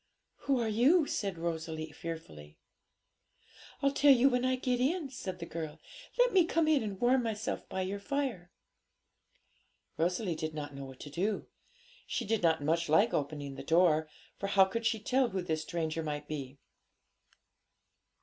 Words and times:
'Who 0.47 0.59
are 0.59 0.67
you?' 0.67 1.05
said 1.05 1.37
Rosalie 1.37 1.91
fearfully. 1.91 2.57
'I'll 3.83 3.91
tell 3.91 4.11
you 4.11 4.29
when 4.29 4.43
I 4.43 4.55
get 4.55 4.79
in,' 4.79 5.11
said 5.11 5.37
the 5.37 5.45
girl. 5.45 5.79
'Let 6.17 6.33
me 6.33 6.43
come 6.43 6.67
and 6.69 6.99
warm 6.99 7.21
myself 7.21 7.69
by 7.69 7.81
your 7.83 7.99
fire!' 7.99 8.49
Rosalie 9.97 10.33
did 10.33 10.55
not 10.55 10.73
know 10.73 10.85
what 10.85 10.99
to 11.01 11.11
do. 11.11 11.45
She 12.07 12.25
did 12.25 12.41
not 12.41 12.63
much 12.63 12.89
like 12.89 13.13
opening 13.13 13.53
the 13.53 13.63
door, 13.63 14.09
for 14.39 14.47
how 14.47 14.65
could 14.65 14.87
she 14.87 14.99
tell 14.99 15.29
who 15.29 15.43
this 15.43 15.61
stranger 15.61 16.01
might 16.01 16.27
be? 16.27 16.57